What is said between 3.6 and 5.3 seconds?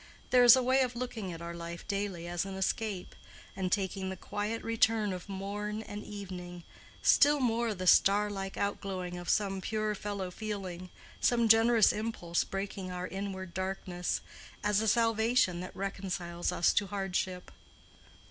taking the quiet return of